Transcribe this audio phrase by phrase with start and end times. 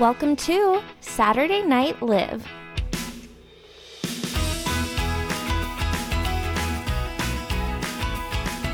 [0.00, 2.46] Welcome to Saturday Night Liv.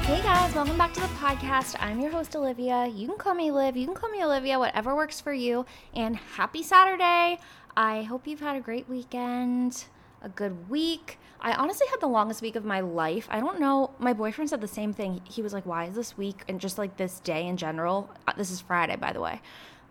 [0.06, 1.74] Hey guys, welcome back to the podcast.
[1.80, 2.86] I'm your host, Olivia.
[2.86, 5.66] You can call me Liv, you can call me Olivia, whatever works for you.
[5.94, 7.38] And happy Saturday.
[7.76, 9.86] I hope you've had a great weekend,
[10.22, 11.18] a good week.
[11.40, 13.26] I honestly had the longest week of my life.
[13.30, 13.90] I don't know.
[13.98, 15.20] My boyfriend said the same thing.
[15.24, 18.08] He was like, Why is this week and just like this day in general?
[18.28, 19.40] uh, This is Friday, by the way.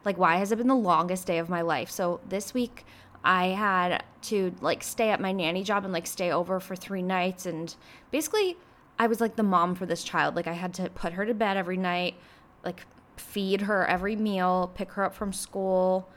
[0.06, 1.90] Like, why has it been the longest day of my life?
[1.90, 2.86] So this week,
[3.24, 7.02] I had to like stay at my nanny job and like stay over for three
[7.02, 7.48] nights.
[7.48, 7.76] And
[8.12, 8.56] basically,
[9.00, 10.36] I was like the mom for this child.
[10.36, 12.16] Like, I had to put her to bed every night,
[12.64, 12.86] like,
[13.18, 16.08] feed her every meal, pick her up from school,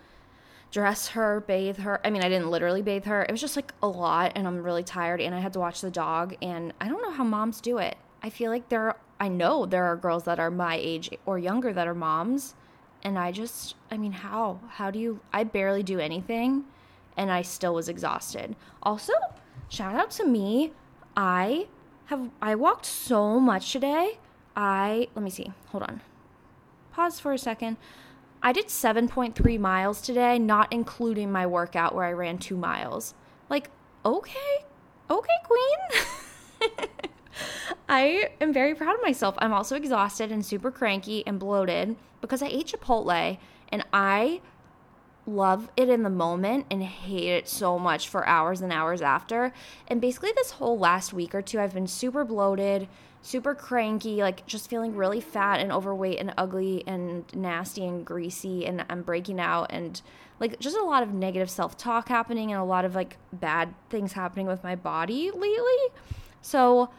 [0.70, 2.00] dress her, bathe her.
[2.04, 3.22] I mean, I didn't literally bathe her.
[3.22, 5.20] It was just like a lot, and I'm really tired.
[5.20, 6.36] And I had to watch the dog.
[6.42, 7.96] And I don't know how moms do it.
[8.22, 11.72] I feel like there, I know there are girls that are my age or younger
[11.72, 12.54] that are moms.
[13.02, 14.60] And I just, I mean, how?
[14.68, 16.64] How do you, I barely do anything
[17.16, 18.56] and I still was exhausted.
[18.82, 19.12] Also,
[19.68, 20.72] shout out to me.
[21.16, 21.66] I
[22.06, 24.18] have, I walked so much today.
[24.56, 26.00] I, let me see, hold on.
[26.92, 27.76] Pause for a second.
[28.42, 33.14] I did 7.3 miles today, not including my workout where I ran two miles.
[33.50, 33.70] Like,
[34.04, 34.64] okay,
[37.98, 39.34] I am very proud of myself.
[39.38, 43.38] I'm also exhausted and super cranky and bloated because I ate Chipotle
[43.70, 44.40] and I
[45.26, 49.52] love it in the moment and hate it so much for hours and hours after.
[49.88, 52.86] And basically, this whole last week or two, I've been super bloated,
[53.20, 58.64] super cranky, like just feeling really fat and overweight and ugly and nasty and greasy.
[58.64, 60.00] And I'm breaking out and
[60.38, 63.74] like just a lot of negative self talk happening and a lot of like bad
[63.90, 65.88] things happening with my body lately.
[66.40, 66.90] So,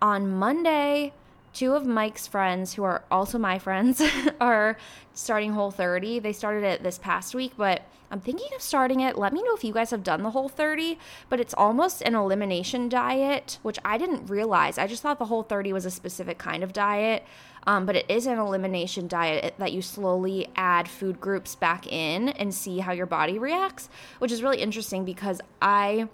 [0.00, 1.12] on Monday,
[1.52, 4.02] two of Mike's friends, who are also my friends,
[4.40, 4.76] are
[5.14, 6.18] starting Whole 30.
[6.18, 9.18] They started it this past week, but I'm thinking of starting it.
[9.18, 10.98] Let me know if you guys have done the Whole 30,
[11.28, 14.78] but it's almost an elimination diet, which I didn't realize.
[14.78, 17.24] I just thought the Whole 30 was a specific kind of diet.
[17.66, 22.28] Um, but it is an elimination diet that you slowly add food groups back in
[22.28, 23.88] and see how your body reacts,
[24.20, 26.08] which is really interesting because I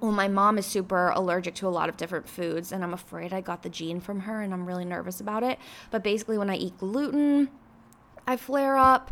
[0.00, 3.32] well, my mom is super allergic to a lot of different foods, and I'm afraid
[3.32, 5.58] I got the gene from her, and I'm really nervous about it.
[5.90, 7.50] But basically, when I eat gluten,
[8.26, 9.10] I flare up.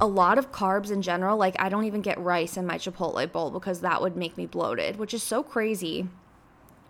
[0.00, 3.30] A lot of carbs in general, like I don't even get rice in my Chipotle
[3.30, 6.08] bowl because that would make me bloated, which is so crazy.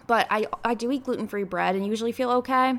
[0.07, 2.75] But I I do eat gluten free bread and usually feel okay.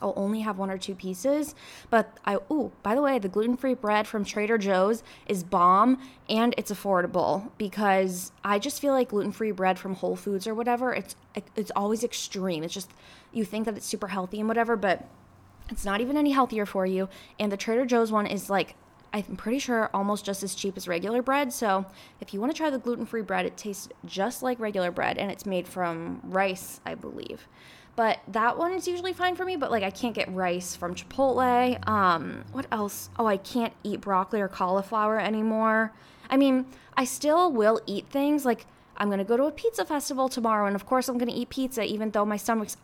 [0.00, 1.54] I'll only have one or two pieces.
[1.90, 5.98] But I, oh, by the way, the gluten free bread from Trader Joe's is bomb
[6.28, 10.54] and it's affordable because I just feel like gluten free bread from Whole Foods or
[10.54, 11.14] whatever, it's,
[11.56, 12.64] it's always extreme.
[12.64, 12.90] It's just,
[13.32, 15.08] you think that it's super healthy and whatever, but
[15.68, 17.08] it's not even any healthier for you.
[17.38, 18.74] And the Trader Joe's one is like,
[19.14, 21.52] I'm pretty sure almost just as cheap as regular bread.
[21.52, 21.84] So
[22.20, 25.18] if you want to try the gluten free bread, it tastes just like regular bread
[25.18, 27.46] and it's made from rice, I believe
[27.94, 30.94] but that one is usually fine for me but like i can't get rice from
[30.94, 31.88] chipotle.
[31.88, 33.10] Um what else?
[33.18, 35.92] Oh i can't eat broccoli or cauliflower anymore.
[36.30, 36.66] I mean
[36.96, 38.66] i still will eat things like
[38.96, 41.82] i'm gonna go to a pizza festival tomorrow and of course i'm gonna eat pizza
[41.84, 42.76] even though my stomach's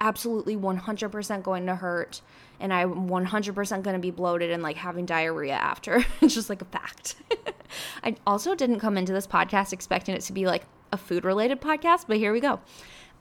[0.00, 2.20] absolutely 100% going to hurt
[2.60, 6.04] and i'm 100% gonna be bloated and like having diarrhea after.
[6.20, 7.16] It's just like a fact.
[8.04, 11.60] I also didn't come into this podcast expecting it to be like a food related
[11.60, 12.60] podcast but here we go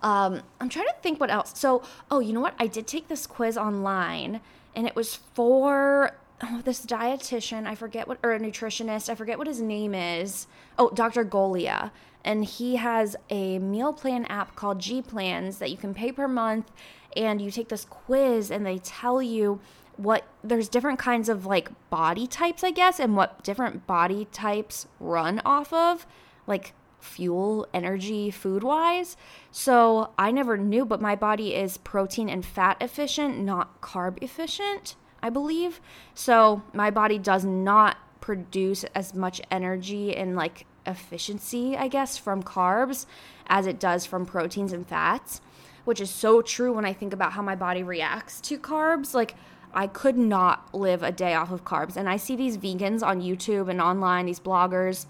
[0.03, 1.53] um, I'm trying to think what else.
[1.57, 1.81] So,
[2.11, 2.55] oh, you know what?
[2.59, 4.41] I did take this quiz online,
[4.75, 6.11] and it was for
[6.43, 7.65] oh, this dietitian.
[7.65, 9.09] I forget what, or a nutritionist.
[9.09, 10.47] I forget what his name is.
[10.77, 11.23] Oh, Dr.
[11.23, 11.91] Goglia.
[12.25, 16.27] And he has a meal plan app called G Plans that you can pay per
[16.27, 16.71] month,
[17.15, 19.59] and you take this quiz, and they tell you
[19.95, 24.87] what there's different kinds of like body types, I guess, and what different body types
[24.99, 26.05] run off of.
[26.45, 29.17] Like fuel, energy, food wise.
[29.51, 34.95] So I never knew, but my body is protein and fat efficient, not carb efficient,
[35.21, 35.81] I believe.
[36.13, 42.41] So my body does not produce as much energy and like efficiency, I guess, from
[42.41, 43.05] carbs
[43.47, 45.41] as it does from proteins and fats,
[45.83, 49.13] which is so true when I think about how my body reacts to carbs.
[49.13, 49.35] Like,
[49.73, 51.97] I could not live a day off of carbs.
[51.97, 55.07] And I see these vegans on YouTube and online, these bloggers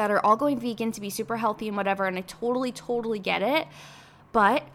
[0.00, 2.06] that are all going vegan to be super healthy and whatever.
[2.06, 3.66] And I totally, totally get it.
[4.32, 4.66] But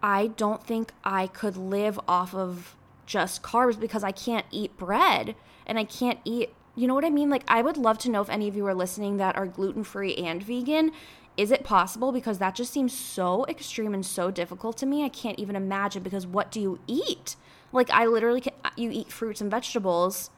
[0.00, 5.34] I don't think I could live off of just carbs because I can't eat bread
[5.66, 7.28] and I can't eat, you know what I mean?
[7.28, 9.82] Like, I would love to know if any of you are listening that are gluten
[9.82, 10.92] free and vegan.
[11.36, 12.12] Is it possible?
[12.12, 15.04] Because that just seems so extreme and so difficult to me.
[15.04, 17.34] I can't even imagine because what do you eat?
[17.72, 20.30] Like, I literally can, you eat fruits and vegetables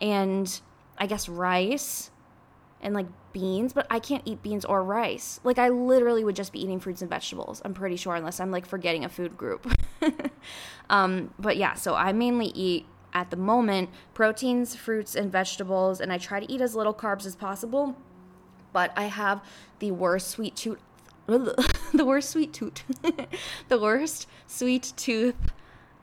[0.00, 0.62] and
[0.96, 2.10] I guess rice
[2.82, 5.40] and like beans, but I can't eat beans or rice.
[5.44, 7.62] Like I literally would just be eating fruits and vegetables.
[7.64, 9.66] I'm pretty sure unless I'm like forgetting a food group.
[10.90, 16.12] um, but yeah, so I mainly eat at the moment proteins, fruits and vegetables and
[16.12, 17.96] I try to eat as little carbs as possible.
[18.72, 19.42] But I have
[19.78, 20.78] the worst sweet tooth
[21.26, 22.82] the worst sweet tooth.
[23.68, 25.52] the worst sweet tooth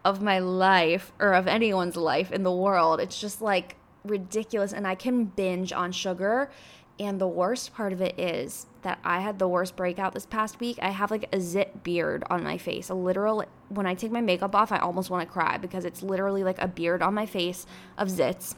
[0.05, 3.01] of my life or of anyone's life in the world.
[3.01, 3.75] It's just like
[4.09, 6.49] ridiculous and I can binge on sugar.
[6.99, 10.59] And the worst part of it is that I had the worst breakout this past
[10.59, 10.77] week.
[10.81, 12.89] I have like a zit beard on my face.
[12.89, 16.03] A literal when I take my makeup off, I almost want to cry because it's
[16.03, 17.65] literally like a beard on my face
[17.97, 18.55] of zits.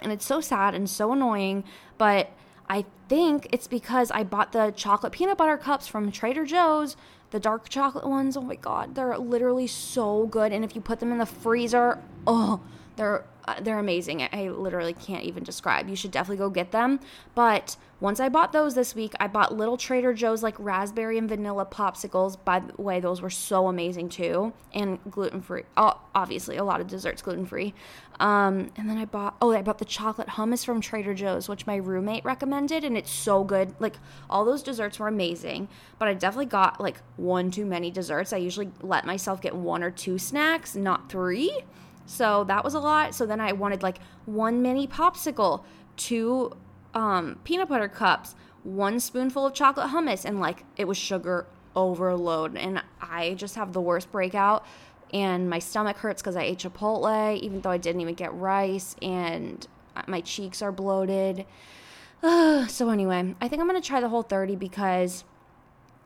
[0.00, 1.64] And it's so sad and so annoying,
[1.98, 2.30] but
[2.68, 6.96] I think it's because I bought the chocolate peanut butter cups from Trader Joe's,
[7.30, 8.36] the dark chocolate ones.
[8.36, 12.02] Oh my god, they're literally so good and if you put them in the freezer,
[12.26, 12.60] oh,
[12.96, 14.22] they're uh, they're amazing.
[14.32, 15.88] I literally can't even describe.
[15.88, 16.98] You should definitely go get them.
[17.34, 21.28] But once I bought those this week, I bought little Trader Joe's like raspberry and
[21.28, 22.42] vanilla popsicles.
[22.42, 25.64] By the way, those were so amazing too, and gluten free.
[25.76, 27.74] Oh, obviously, a lot of desserts gluten free.
[28.18, 31.66] Um, and then I bought oh, I bought the chocolate hummus from Trader Joe's, which
[31.66, 33.74] my roommate recommended, and it's so good.
[33.78, 33.96] Like
[34.30, 35.68] all those desserts were amazing,
[35.98, 38.32] but I definitely got like one too many desserts.
[38.32, 41.64] I usually let myself get one or two snacks, not three.
[42.06, 43.14] So that was a lot.
[43.14, 45.64] So then I wanted like one mini popsicle,
[45.96, 46.52] two
[46.94, 51.46] um, peanut butter cups, one spoonful of chocolate hummus, and like it was sugar
[51.76, 52.56] overload.
[52.56, 54.64] And I just have the worst breakout.
[55.12, 58.96] And my stomach hurts because I ate Chipotle, even though I didn't even get rice.
[59.00, 59.66] And
[60.06, 61.46] my cheeks are bloated.
[62.22, 65.24] so, anyway, I think I'm going to try the whole 30 because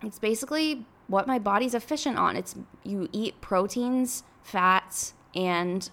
[0.02, 2.36] it's basically what my body's efficient on.
[2.36, 2.54] It's
[2.84, 5.90] you eat proteins, fats, and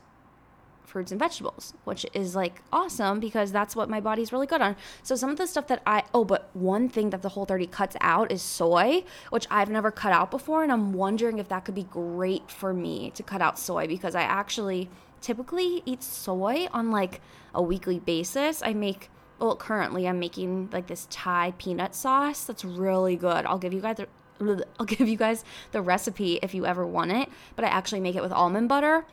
[0.95, 4.77] fruits and vegetables, which is like awesome because that's what my body's really good on.
[5.03, 7.67] So some of the stuff that I oh, but one thing that the whole 30
[7.67, 11.65] cuts out is soy, which I've never cut out before and I'm wondering if that
[11.65, 14.89] could be great for me to cut out soy because I actually
[15.19, 17.19] typically eat soy on like
[17.53, 18.61] a weekly basis.
[18.63, 23.45] I make well, currently I'm making like this Thai peanut sauce that's really good.
[23.45, 24.07] I'll give you guys the
[24.79, 27.27] I'll give you guys the recipe if you ever want it,
[27.57, 29.05] but I actually make it with almond butter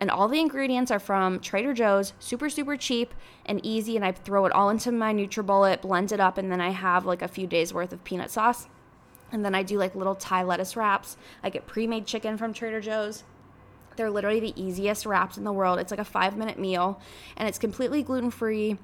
[0.00, 3.14] and all the ingredients are from Trader Joe's, super super cheap
[3.44, 6.60] and easy and I throw it all into my NutriBullet, blend it up and then
[6.60, 8.68] I have like a few days worth of peanut sauce.
[9.32, 11.16] And then I do like little Thai lettuce wraps.
[11.42, 13.24] I get pre-made chicken from Trader Joe's.
[13.96, 15.78] They're literally the easiest wraps in the world.
[15.78, 17.00] It's like a 5-minute meal
[17.36, 18.78] and it's completely gluten-free.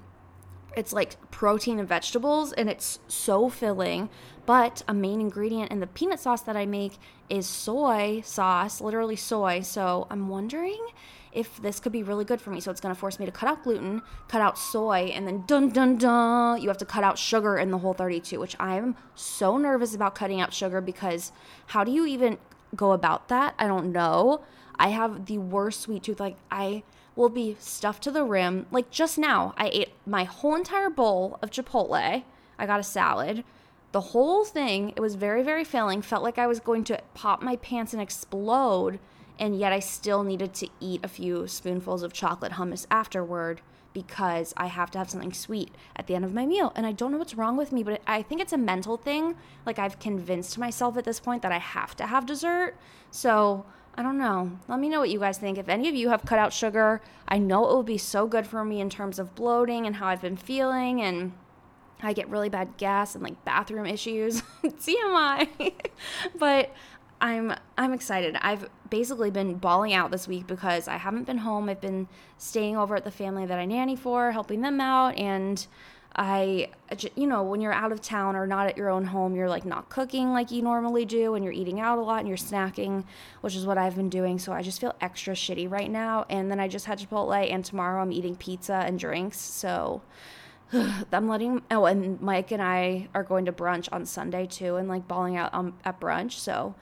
[0.77, 4.09] It's like protein and vegetables and it's so filling.
[4.45, 6.99] But a main ingredient in the peanut sauce that I make
[7.29, 9.61] is soy sauce, literally soy.
[9.61, 10.85] So I'm wondering
[11.33, 12.61] if this could be really good for me.
[12.61, 15.45] So it's going to force me to cut out gluten, cut out soy, and then
[15.47, 18.97] dun dun dun, you have to cut out sugar in the whole 32, which I'm
[19.15, 21.33] so nervous about cutting out sugar because
[21.69, 22.39] how do you even
[22.75, 23.55] go about that?
[23.59, 24.43] I don't know.
[24.79, 26.21] I have the worst sweet tooth.
[26.21, 26.83] Like, I
[27.17, 28.67] will be stuffed to the rim.
[28.71, 32.25] Like, just now, I ate my whole entire bowl of Chipotle.
[32.59, 33.45] I got a salad
[33.93, 36.03] the whole thing, it was very, very filling.
[36.03, 38.99] Felt like I was going to pop my pants and explode.
[39.39, 43.61] And yet I still needed to eat a few spoonfuls of chocolate hummus afterward
[43.93, 46.73] because I have to have something sweet at the end of my meal.
[46.75, 49.37] And I don't know what's wrong with me, but I think it's a mental thing.
[49.67, 52.77] Like I've convinced myself at this point that I have to have dessert.
[53.11, 54.59] So I don't know.
[54.69, 55.59] Let me know what you guys think.
[55.59, 58.47] If any of you have cut out sugar, I know it will be so good
[58.47, 61.33] for me in terms of bloating and how I've been feeling and
[62.03, 64.43] I get really bad gas and like bathroom issues.
[64.65, 65.73] TMI.
[66.39, 66.75] but
[67.21, 68.37] I'm I'm excited.
[68.41, 71.69] I've basically been balling out this week because I haven't been home.
[71.69, 72.09] I've been
[72.39, 75.65] staying over at the family that I nanny for, helping them out and
[76.15, 76.69] I
[77.17, 79.65] you know, when you're out of town or not at your own home, you're like
[79.65, 83.05] not cooking like you normally do and you're eating out a lot and you're snacking,
[83.41, 84.39] which is what I've been doing.
[84.39, 86.27] So I just feel extra shitty right now.
[86.29, 89.39] And then I just had Chipotle and tomorrow I'm eating pizza and drinks.
[89.39, 90.03] So
[91.13, 94.89] I'm letting oh and Mike and I are going to brunch on Sunday too and
[94.89, 96.75] like balling out um, at brunch so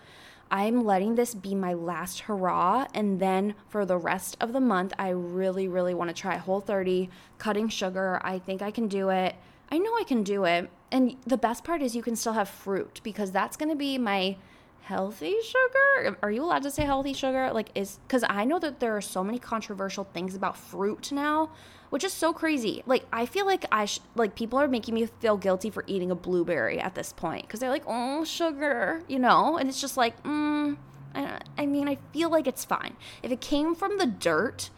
[0.50, 4.92] I'm letting this be my last hurrah and then for the rest of the month
[4.98, 8.20] I really really want to try whole 30 cutting sugar.
[8.24, 9.36] I think I can do it.
[9.70, 10.68] I know I can do it.
[10.90, 13.96] And the best part is you can still have fruit because that's going to be
[13.96, 14.36] my
[14.82, 18.80] healthy sugar are you allowed to say healthy sugar like is because i know that
[18.80, 21.50] there are so many controversial things about fruit now
[21.90, 22.82] which is so crazy.
[22.86, 26.10] Like I feel like I sh- like people are making me feel guilty for eating
[26.10, 29.96] a blueberry at this point because they're like, oh, sugar, you know, and it's just
[29.96, 30.76] like, mm,
[31.14, 34.70] I, I mean, I feel like it's fine if it came from the dirt.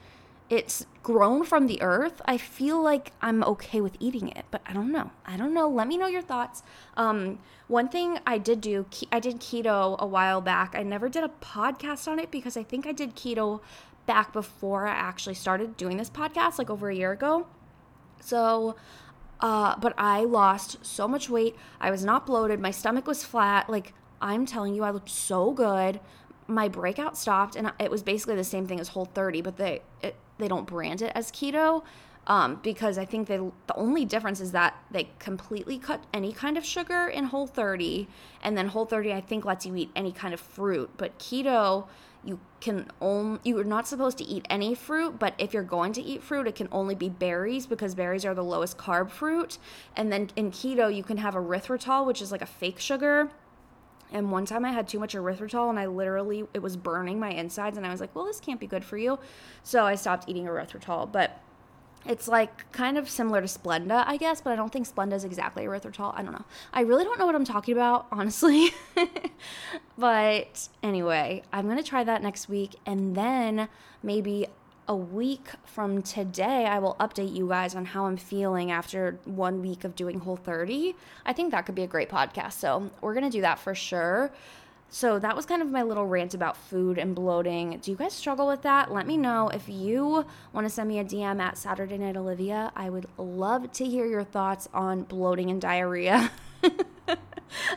[0.52, 4.75] It's grown from the earth, I feel like I'm okay with eating it, but I
[4.75, 5.11] don't know.
[5.25, 5.66] I don't know.
[5.66, 6.62] Let me know your thoughts.
[6.94, 10.75] Um, one thing I did do, I did keto a while back.
[10.76, 13.61] I never did a podcast on it because I think I did keto
[14.04, 17.47] back before I actually started doing this podcast, like over a year ago.
[18.21, 18.76] So,
[19.40, 21.56] uh, but I lost so much weight.
[21.80, 22.61] I was not bloated.
[22.61, 23.71] My stomach was flat.
[23.71, 25.99] Like, I'm telling you, I looked so good.
[26.47, 29.80] My breakout stopped, and it was basically the same thing as Whole 30, but they
[30.02, 31.82] it, they don't brand it as keto
[32.26, 36.56] um, because I think they the only difference is that they completely cut any kind
[36.56, 38.08] of sugar in Whole 30,
[38.42, 41.88] and then Whole 30 I think lets you eat any kind of fruit, but keto
[42.25, 46.00] you can only you're not supposed to eat any fruit but if you're going to
[46.00, 49.58] eat fruit it can only be berries because berries are the lowest carb fruit.
[49.96, 53.30] And then in keto you can have erythritol which is like a fake sugar
[54.12, 57.31] and one time I had too much erythritol and I literally it was burning my
[57.31, 59.19] insides and I was like, "Well, this can't be good for you."
[59.62, 61.40] So I stopped eating erythritol, but
[62.04, 65.25] it's like kind of similar to Splenda, I guess, but I don't think Splenda is
[65.25, 66.12] exactly erythritol.
[66.16, 66.45] I don't know.
[66.73, 68.71] I really don't know what I'm talking about, honestly.
[69.97, 72.75] but anyway, I'm going to try that next week.
[72.87, 73.69] And then
[74.02, 74.49] maybe
[74.88, 79.62] a week from today, I will update you guys on how I'm feeling after one
[79.62, 80.96] week of doing Whole 30.
[81.24, 82.54] I think that could be a great podcast.
[82.54, 84.32] So we're going to do that for sure.
[84.94, 87.78] So that was kind of my little rant about food and bloating.
[87.78, 88.92] Do you guys struggle with that?
[88.92, 89.48] Let me know.
[89.48, 93.72] If you want to send me a DM at Saturday Night Olivia, I would love
[93.72, 96.30] to hear your thoughts on bloating and diarrhea.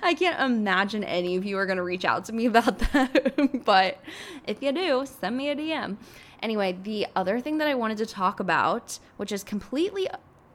[0.04, 3.64] I can't imagine any of you are going to reach out to me about that.
[3.64, 4.02] but
[4.46, 5.98] if you do, send me a DM.
[6.42, 10.08] Anyway, the other thing that I wanted to talk about, which is completely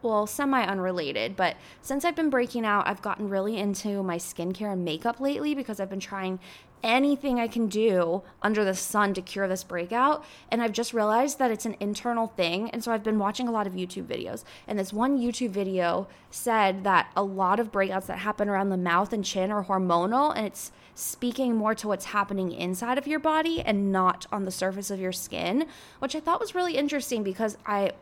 [0.02, 4.72] well, semi unrelated, but since I've been breaking out, I've gotten really into my skincare
[4.72, 6.40] and makeup lately because I've been trying
[6.82, 10.24] anything I can do under the sun to cure this breakout.
[10.50, 12.70] And I've just realized that it's an internal thing.
[12.70, 14.44] And so I've been watching a lot of YouTube videos.
[14.66, 18.76] And this one YouTube video said that a lot of breakouts that happen around the
[18.76, 20.34] mouth and chin are hormonal.
[20.34, 24.50] And it's speaking more to what's happening inside of your body and not on the
[24.50, 25.66] surface of your skin,
[25.98, 27.92] which I thought was really interesting because I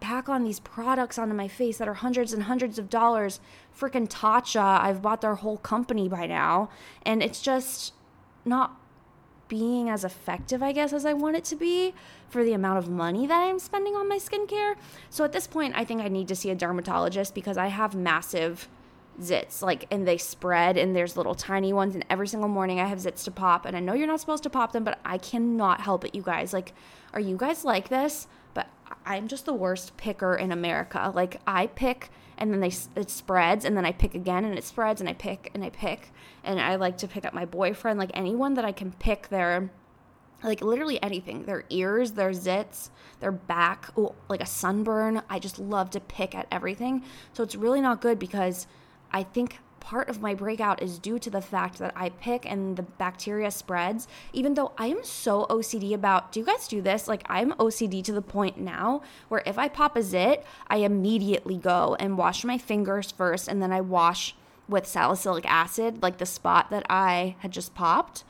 [0.00, 3.40] pack on these products onto my face that are hundreds and hundreds of dollars.
[3.78, 6.70] Freaking Tatcha, I've bought their whole company by now,
[7.02, 7.92] and it's just
[8.44, 8.80] not
[9.48, 11.94] being as effective, I guess, as I want it to be
[12.28, 14.76] for the amount of money that I'm spending on my skincare.
[15.10, 17.94] So at this point, I think I need to see a dermatologist because I have
[17.94, 18.68] massive
[19.20, 22.86] zits, like, and they spread, and there's little tiny ones, and every single morning I
[22.86, 23.66] have zits to pop.
[23.66, 26.22] And I know you're not supposed to pop them, but I cannot help it, you
[26.22, 26.52] guys.
[26.52, 26.72] Like,
[27.12, 28.26] are you guys like this?
[28.54, 28.68] But
[29.04, 31.12] I'm just the worst picker in America.
[31.14, 34.64] Like I pick and then they it spreads and then I pick again and it
[34.64, 36.12] spreads and I pick and I pick
[36.44, 39.70] and I like to pick up my boyfriend like anyone that I can pick their
[40.42, 45.58] like literally anything their ears their zits their back ooh, like a sunburn I just
[45.58, 48.68] love to pick at everything so it's really not good because
[49.12, 52.76] I think part of my breakout is due to the fact that I pick and
[52.76, 57.08] the bacteria spreads, even though I am so OCD about, do you guys do this?
[57.08, 61.56] Like, I'm OCD to the point now where if I pop a zit, I immediately
[61.56, 64.34] go and wash my fingers first and then I wash
[64.68, 68.24] with salicylic acid, like the spot that I had just popped.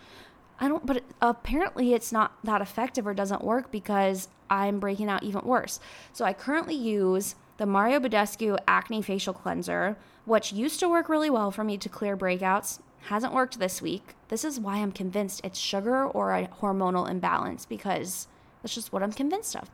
[0.61, 5.23] I don't, but apparently it's not that effective or doesn't work because I'm breaking out
[5.25, 5.81] even worse.
[6.13, 9.97] So I currently use the Mario Badescu Acne Facial Cleanser,
[10.29, 14.15] which used to work really well for me to clear breakouts, hasn't worked this week.
[14.29, 18.29] This is why I'm convinced it's sugar or a hormonal imbalance because
[18.63, 19.71] that's just what I'm convinced of.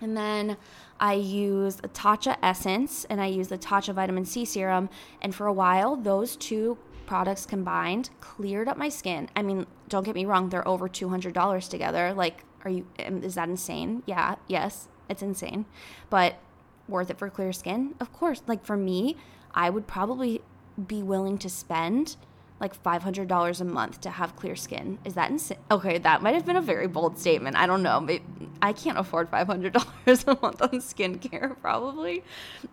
[0.00, 0.56] And then
[1.00, 4.88] I use the Tatcha Essence and I use the Tatcha Vitamin C Serum.
[5.20, 9.28] And for a while, those two products combined cleared up my skin.
[9.36, 12.12] I mean, don't get me wrong, they're over $200 together.
[12.12, 14.02] Like, are you, is that insane?
[14.06, 15.66] Yeah, yes, it's insane.
[16.10, 16.36] But
[16.88, 17.94] worth it for clear skin?
[18.00, 18.42] Of course.
[18.46, 19.16] Like for me,
[19.56, 20.42] I would probably
[20.86, 22.16] be willing to spend
[22.60, 24.98] like $500 a month to have clear skin.
[25.04, 25.58] Is that insane?
[25.70, 27.56] Okay, that might have been a very bold statement.
[27.56, 28.06] I don't know.
[28.62, 29.74] I can't afford $500
[30.26, 32.24] a month on skincare, probably.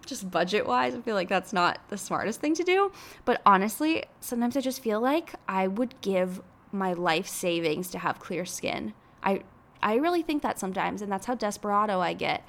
[0.05, 2.91] Just budget wise, I feel like that's not the smartest thing to do.
[3.25, 8.19] But honestly, sometimes I just feel like I would give my life savings to have
[8.19, 8.93] clear skin.
[9.21, 9.41] I
[9.83, 12.43] I really think that sometimes, and that's how desperado I get.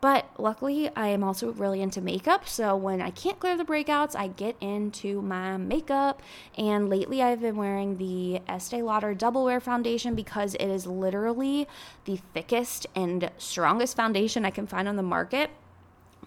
[0.00, 2.48] But luckily, I am also really into makeup.
[2.48, 6.22] So when I can't clear the breakouts, I get into my makeup.
[6.56, 11.66] And lately, I've been wearing the Estee Lauder Double Wear Foundation because it is literally
[12.04, 15.50] the thickest and strongest foundation I can find on the market.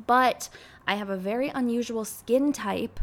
[0.05, 0.49] But
[0.85, 2.99] I have a very unusual skin type.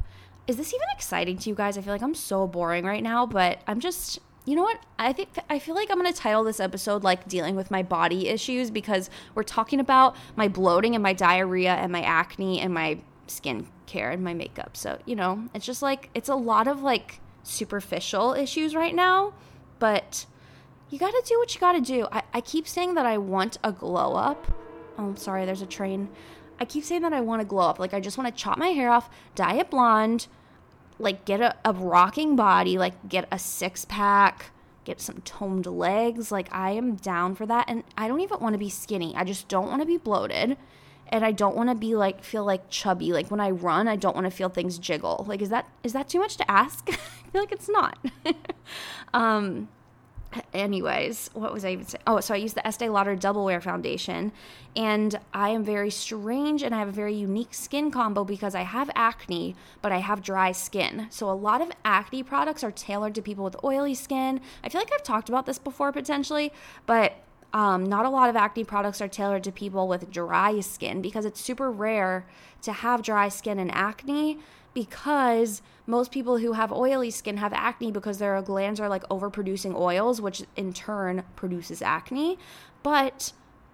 [0.46, 1.78] Is this even exciting to you guys?
[1.78, 4.18] I feel like I'm so boring right now, but I'm just
[4.48, 4.80] you know what?
[4.98, 7.82] I think I feel like I'm going to title this episode like dealing with my
[7.82, 12.72] body issues because we're talking about my bloating and my diarrhea and my acne and
[12.72, 14.74] my skin care and my makeup.
[14.74, 19.34] So, you know, it's just like it's a lot of like superficial issues right now,
[19.80, 20.24] but
[20.88, 22.08] you got to do what you got to do.
[22.10, 24.46] I, I keep saying that I want a glow up.
[24.96, 26.08] Oh, I'm sorry, there's a train.
[26.58, 27.78] I keep saying that I want to glow up.
[27.78, 30.26] Like, I just want to chop my hair off, dye it blonde,
[30.98, 34.50] like get a, a rocking body, like get a six pack,
[34.84, 36.32] get some toned legs.
[36.32, 37.66] Like I am down for that.
[37.68, 39.14] And I don't even want to be skinny.
[39.16, 40.56] I just don't want to be bloated.
[41.10, 43.12] And I don't want to be like feel like chubby.
[43.12, 45.24] Like when I run, I don't want to feel things jiggle.
[45.28, 46.88] Like is that is that too much to ask?
[46.90, 47.98] I feel like it's not.
[49.14, 49.68] um
[50.52, 52.02] anyways, what was I even saying?
[52.06, 54.32] Oh, so I use the Estee Lauder Double Wear Foundation,
[54.76, 58.62] and I am very strange and I have a very unique skin combo because I
[58.62, 61.08] have acne, but I have dry skin.
[61.10, 64.40] So a lot of acne products are tailored to people with oily skin.
[64.62, 66.52] I feel like I've talked about this before potentially,
[66.86, 67.14] but
[67.52, 71.24] um, not a lot of acne products are tailored to people with dry skin because
[71.24, 72.26] it's super rare
[72.62, 74.38] to have dry skin and acne
[74.78, 79.74] because most people who have oily skin have acne because their glands are like overproducing
[79.74, 82.38] oils, which in turn produces acne.
[82.84, 83.32] But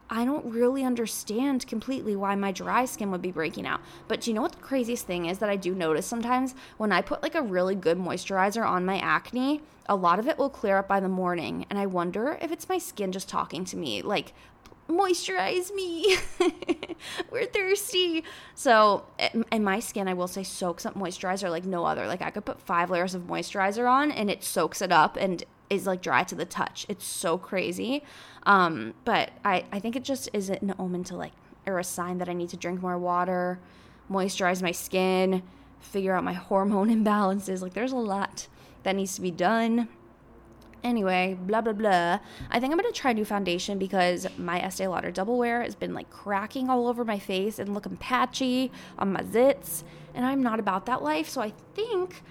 [0.08, 3.82] I don't really understand completely why my dry skin would be breaking out.
[4.08, 6.90] But do you know what the craziest thing is that I do notice sometimes when
[6.90, 10.48] I put like a really good moisturizer on my acne, a lot of it will
[10.48, 11.66] clear up by the morning.
[11.68, 14.00] And I wonder if it's my skin just talking to me.
[14.00, 14.32] Like,
[14.88, 16.16] moisturize me.
[17.30, 18.24] We're thirsty.
[18.54, 19.04] So,
[19.50, 22.06] and my skin, I will say, soaks up moisturizer like no other.
[22.06, 25.44] Like, I could put five layers of moisturizer on and it soaks it up and
[25.70, 26.86] is like dry to the touch.
[26.88, 28.02] It's so crazy.
[28.44, 31.32] Um, but I, I think it just is an omen to like,
[31.66, 33.58] or a sign that I need to drink more water,
[34.10, 35.42] moisturize my skin,
[35.80, 37.62] figure out my hormone imbalances.
[37.62, 38.48] Like, there's a lot
[38.82, 39.88] that needs to be done.
[40.84, 42.18] Anyway, blah blah blah.
[42.50, 45.74] I think I'm gonna try a new foundation because my Estee Lauder Double Wear has
[45.74, 49.82] been like cracking all over my face and looking patchy on my zits,
[50.14, 51.26] and I'm not about that life.
[51.26, 52.22] So I think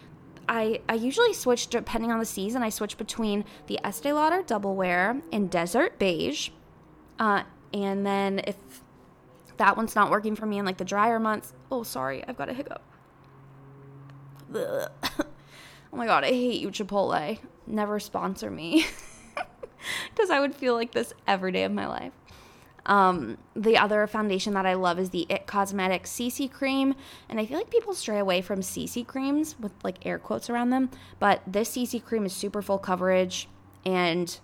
[0.47, 2.61] I I usually switch depending on the season.
[2.61, 6.51] I switch between the Estee Lauder Double Wear and Desert Beige,
[7.17, 7.41] uh,
[7.73, 8.55] and then if
[9.57, 12.49] that one's not working for me in like the drier months, oh sorry, I've got
[12.49, 12.83] a hiccup.
[15.93, 17.37] oh my god, I hate you, Chipotle.
[17.67, 18.85] Never sponsor me.
[20.15, 22.13] Because I would feel like this every day of my life.
[22.85, 26.95] Um, the other foundation that I love is the It Cosmetics CC cream,
[27.29, 30.69] and I feel like people stray away from CC creams with like air quotes around
[30.69, 33.47] them, but this CC cream is super full coverage.
[33.85, 34.39] And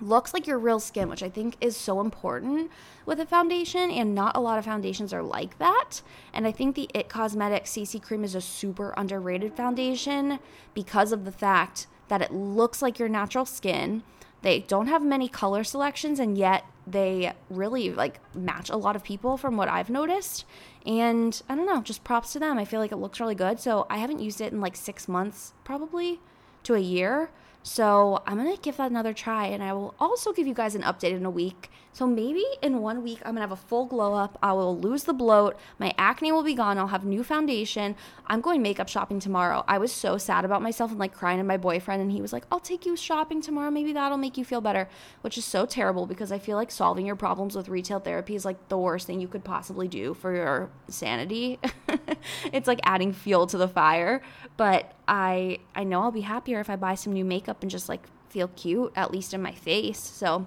[0.00, 2.70] looks like your real skin, which I think is so important
[3.06, 6.02] with a foundation, and not a lot of foundations are like that.
[6.32, 10.38] And I think the It Cosmetics CC cream is a super underrated foundation
[10.74, 14.02] because of the fact that it looks like your natural skin.
[14.42, 19.02] They don't have many color selections and yet they really like match a lot of
[19.02, 20.44] people from what I've noticed.
[20.84, 22.58] And I don't know, just props to them.
[22.58, 23.58] I feel like it looks really good.
[23.58, 26.20] So I haven't used it in like 6 months probably
[26.64, 27.30] to a year.
[27.66, 30.82] So I'm gonna give that another try, and I will also give you guys an
[30.82, 31.70] update in a week.
[31.94, 34.38] So maybe in one week I'm gonna have a full glow up.
[34.42, 35.56] I will lose the bloat.
[35.78, 36.76] My acne will be gone.
[36.76, 37.96] I'll have new foundation.
[38.26, 39.64] I'm going makeup shopping tomorrow.
[39.66, 42.34] I was so sad about myself and like crying to my boyfriend, and he was
[42.34, 43.70] like, "I'll take you shopping tomorrow.
[43.70, 44.86] Maybe that'll make you feel better,"
[45.22, 48.44] which is so terrible because I feel like solving your problems with retail therapy is
[48.44, 51.60] like the worst thing you could possibly do for your sanity.
[52.52, 54.20] it's like adding fuel to the fire.
[54.58, 57.88] But I I know I'll be happier if I buy some new makeup and just
[57.88, 59.98] like feel cute at least in my face.
[59.98, 60.46] So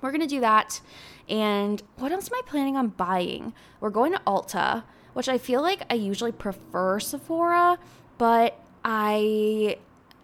[0.00, 0.80] we're going to do that.
[1.28, 3.52] And what else am I planning on buying?
[3.80, 7.78] We're going to Ulta, which I feel like I usually prefer Sephora,
[8.18, 9.78] but I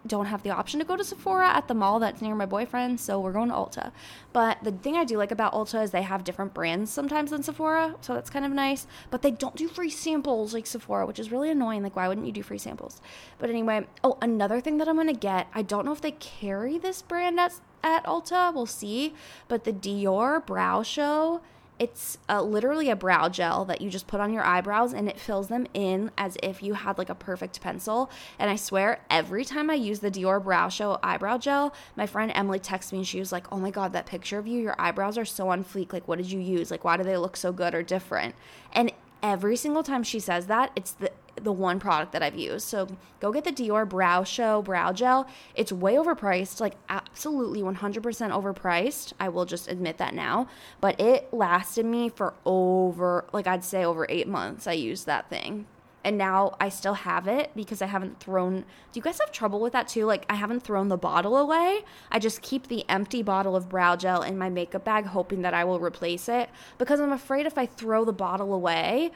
[0.07, 2.99] don't have the option to go to Sephora at the mall that's near my boyfriend,
[2.99, 3.91] so we're going to Ulta.
[4.33, 7.43] But the thing I do like about Ulta is they have different brands sometimes than
[7.43, 8.87] Sephora, so that's kind of nice.
[9.09, 11.83] But they don't do free samples like Sephora, which is really annoying.
[11.83, 13.01] Like, why wouldn't you do free samples?
[13.37, 16.77] But anyway, oh, another thing that I'm gonna get, I don't know if they carry
[16.77, 19.13] this brand at, at Ulta, we'll see,
[19.47, 21.41] but the Dior Brow Show
[21.79, 25.19] it's uh, literally a brow gel that you just put on your eyebrows and it
[25.19, 28.09] fills them in as if you had like a perfect pencil.
[28.39, 32.31] And I swear, every time I use the Dior Brow Show eyebrow gel, my friend
[32.33, 34.75] Emily texts me and she was like, Oh my God, that picture of you, your
[34.79, 35.93] eyebrows are so on fleek.
[35.93, 36.71] Like, what did you use?
[36.71, 38.33] Like, why do they look so good or different?
[38.71, 41.11] And every single time she says that, it's the
[41.41, 42.67] the one product that I've used.
[42.67, 42.87] So
[43.19, 45.27] go get the Dior Brow Show Brow Gel.
[45.55, 49.13] It's way overpriced, like absolutely 100% overpriced.
[49.19, 50.47] I will just admit that now.
[50.81, 54.67] But it lasted me for over, like I'd say over eight months.
[54.67, 55.65] I used that thing.
[56.07, 58.61] And now I still have it because I haven't thrown.
[58.61, 60.05] Do you guys have trouble with that too?
[60.05, 61.83] Like, I haven't thrown the bottle away.
[62.09, 65.53] I just keep the empty bottle of brow gel in my makeup bag, hoping that
[65.53, 69.11] I will replace it because I'm afraid if I throw the bottle away,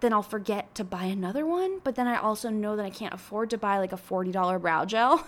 [0.00, 1.80] then I'll forget to buy another one.
[1.82, 4.84] But then I also know that I can't afford to buy like a $40 brow
[4.84, 5.26] gel.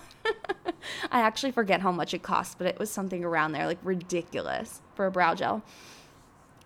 [1.11, 4.81] I actually forget how much it costs, but it was something around there, like ridiculous
[4.95, 5.63] for a brow gel.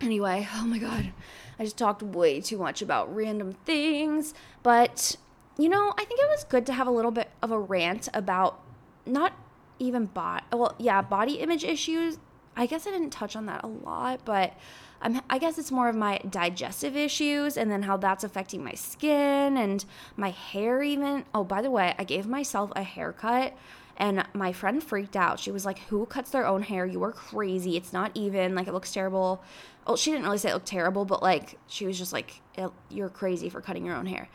[0.02, 1.13] Anyway, oh my God,
[1.58, 4.34] I just talked way too much about random things.
[4.62, 5.15] But,
[5.58, 8.10] you know, I think it was good to have a little bit of a rant
[8.13, 8.60] about
[9.06, 9.34] not
[9.80, 12.18] even body, well, yeah, body image issues.
[12.56, 14.54] I guess I didn't touch on that a lot, but
[15.02, 18.74] I'm, I guess it's more of my digestive issues and then how that's affecting my
[18.74, 19.84] skin and
[20.15, 21.26] my hair, even.
[21.34, 23.56] Oh, by the way, I gave myself a haircut
[23.98, 25.39] and my friend freaked out.
[25.39, 26.86] She was like, Who cuts their own hair?
[26.86, 27.78] You are crazy.
[27.78, 28.56] It's not even.
[28.56, 29.44] Like, it looks terrible.
[29.86, 32.70] Well, she didn't really say it looked terrible, but like, she was just like, eh,
[32.89, 34.30] You're crazy for cutting your own hair.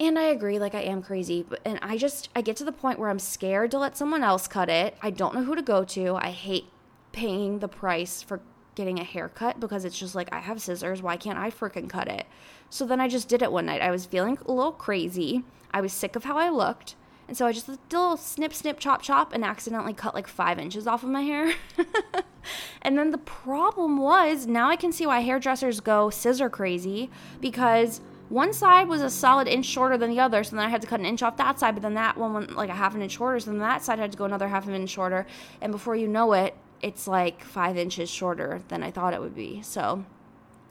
[0.00, 2.70] And I agree, like I am crazy, but and I just I get to the
[2.70, 4.96] point where I'm scared to let someone else cut it.
[5.02, 6.14] I don't know who to go to.
[6.14, 6.66] I hate
[7.12, 8.40] paying the price for
[8.74, 12.08] getting a haircut because it's just like I have scissors, why can't I freaking cut
[12.08, 12.26] it?
[12.70, 13.82] So then I just did it one night.
[13.82, 15.42] I was feeling a little crazy.
[15.72, 16.94] I was sick of how I looked.
[17.26, 20.26] And so I just did a little snip, snip, chop, chop, and accidentally cut like
[20.26, 21.52] five inches off of my hair.
[22.82, 28.00] and then the problem was now I can see why hairdressers go scissor crazy because
[28.30, 30.86] one side was a solid inch shorter than the other, so then I had to
[30.86, 33.02] cut an inch off that side, but then that one went like a half an
[33.02, 35.26] inch shorter, so then that side had to go another half an inch shorter.
[35.60, 39.34] And before you know it, it's like five inches shorter than I thought it would
[39.34, 39.62] be.
[39.62, 40.04] So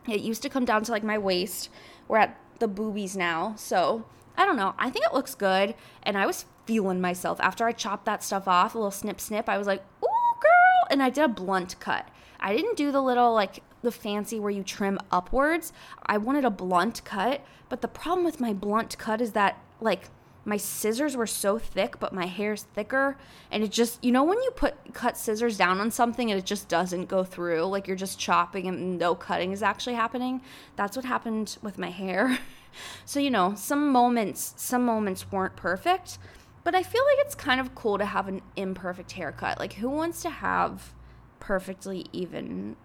[0.07, 1.69] it used to come down to like my waist.
[2.07, 3.55] We're at the boobies now.
[3.57, 4.05] So
[4.37, 4.73] I don't know.
[4.77, 5.75] I think it looks good.
[6.03, 9.49] And I was feeling myself after I chopped that stuff off, a little snip snip.
[9.49, 10.87] I was like, ooh, girl.
[10.89, 12.07] And I did a blunt cut.
[12.39, 15.73] I didn't do the little like the fancy where you trim upwards.
[16.05, 17.41] I wanted a blunt cut.
[17.69, 20.09] But the problem with my blunt cut is that like
[20.47, 23.17] my scissors were so thick, but my hair's thicker.
[23.51, 26.45] And it just, you know, when you put cut scissors down on something and it
[26.45, 30.41] just doesn't go through, like you're just chopping and no cutting is actually happening.
[30.77, 32.39] That's what happened with my hair.
[33.05, 36.17] so, you know, some moments, some moments weren't perfect,
[36.63, 39.59] but I feel like it's kind of cool to have an imperfect haircut.
[39.59, 40.93] Like, who wants to have
[41.41, 42.77] perfectly even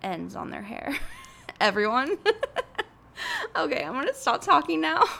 [0.00, 0.96] ends on their hair?
[1.60, 2.18] Everyone.
[3.56, 5.04] okay, I'm gonna stop talking now.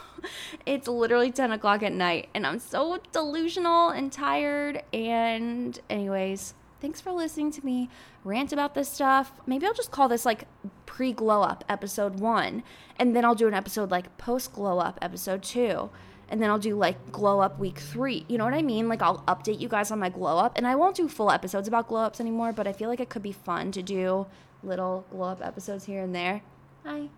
[0.64, 4.82] It's literally 10 o'clock at night, and I'm so delusional and tired.
[4.90, 7.90] And, anyways, thanks for listening to me
[8.24, 9.32] rant about this stuff.
[9.46, 10.46] Maybe I'll just call this like
[10.86, 12.62] pre glow up episode one,
[12.98, 15.90] and then I'll do an episode like post glow up episode two.
[16.28, 18.24] And then I'll do like glow up week three.
[18.28, 18.88] You know what I mean?
[18.88, 20.56] Like I'll update you guys on my glow up.
[20.56, 23.10] And I won't do full episodes about glow ups anymore, but I feel like it
[23.10, 24.26] could be fun to do
[24.62, 26.42] little glow up episodes here and there.
[26.84, 27.08] Hi.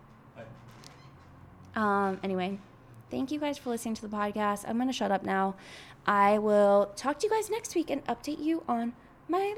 [1.77, 2.57] Um, anyway,
[3.11, 4.65] thank you guys for listening to the podcast.
[4.67, 5.55] I'm going to shut up now.
[6.07, 8.93] I will talk to you guys next week and update you on
[9.29, 9.53] my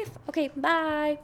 [0.00, 0.18] life.
[0.28, 1.18] Okay, bye.